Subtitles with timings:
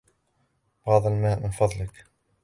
[0.87, 2.05] بعض الماء، من فضلك